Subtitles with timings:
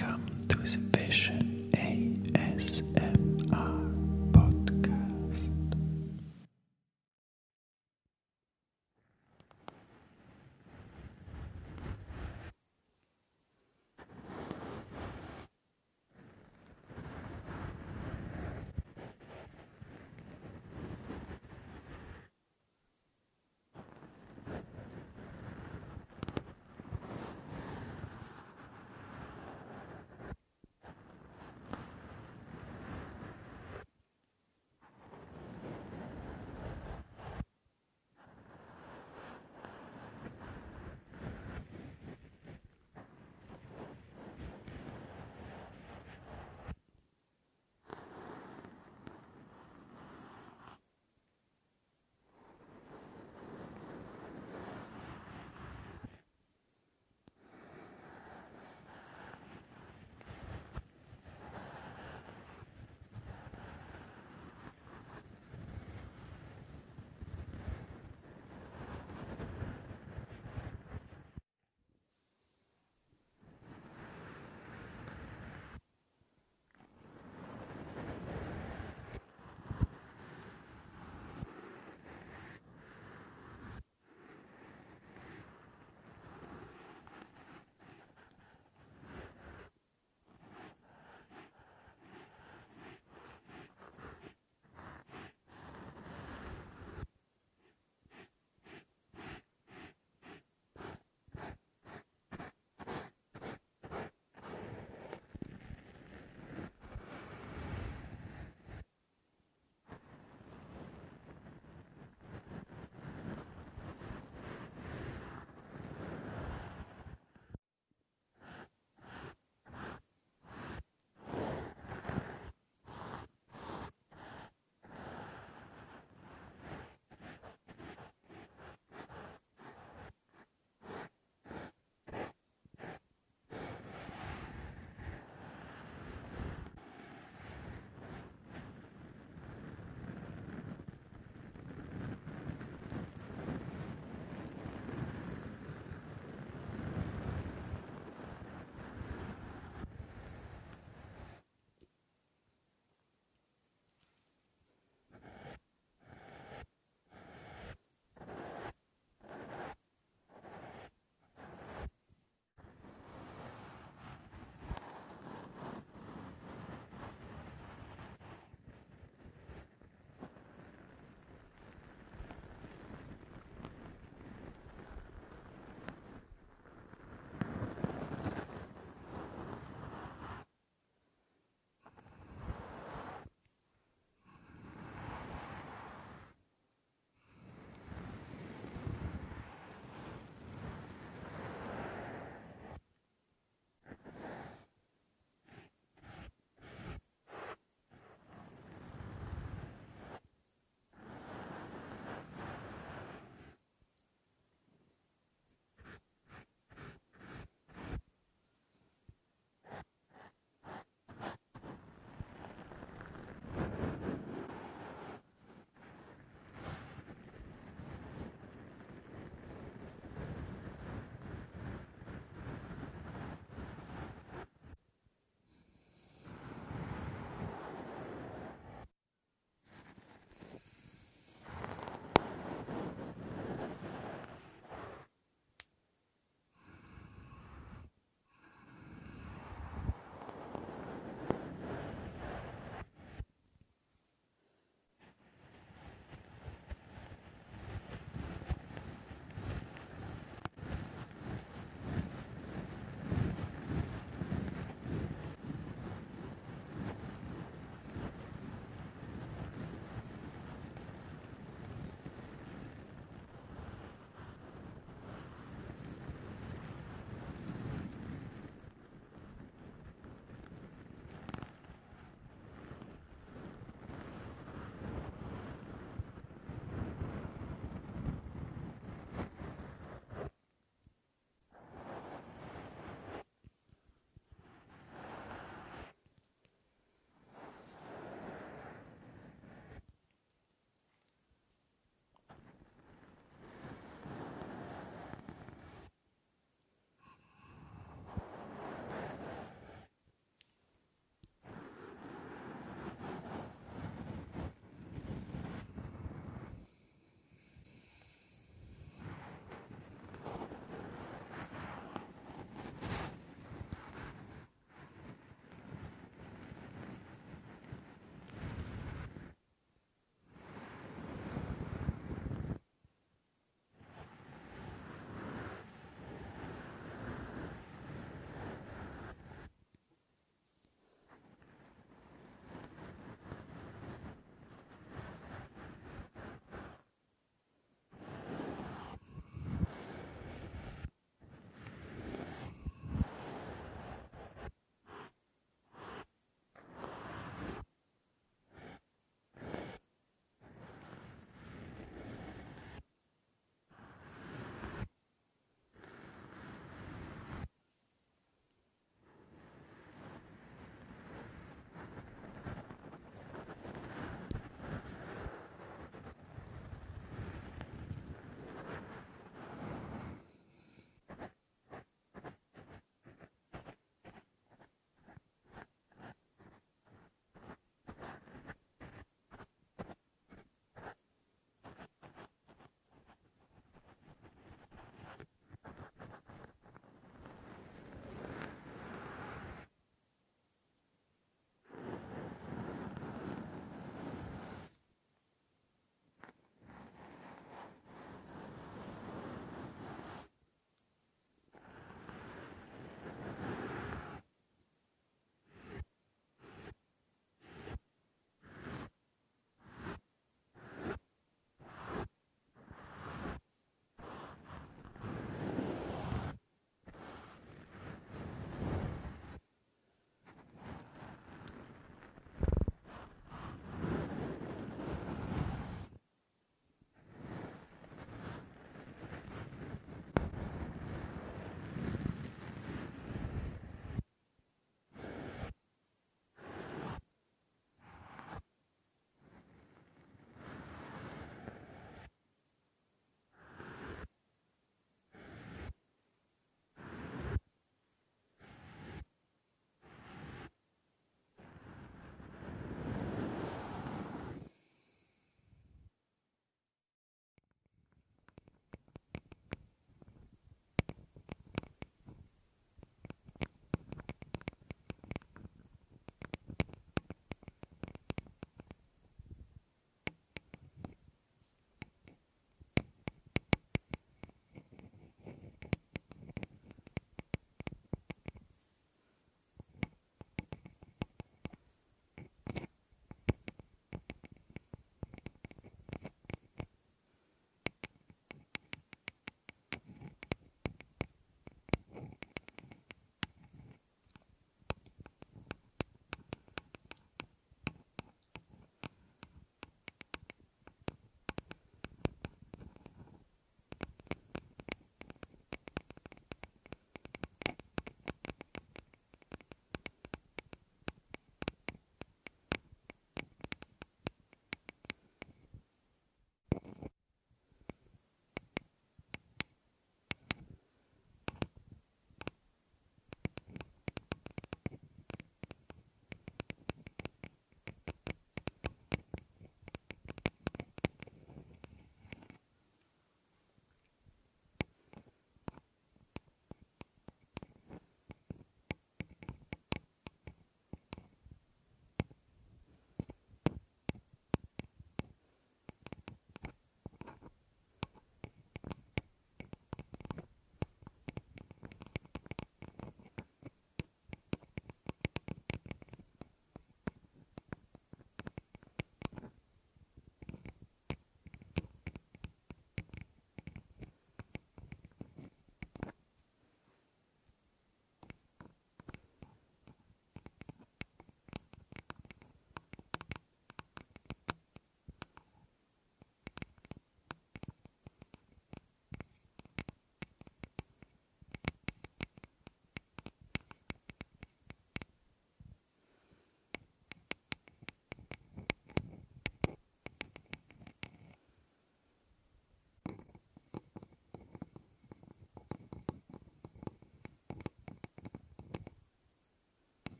[0.00, 2.33] welcome to the Vision ASMR.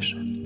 [0.00, 0.39] English.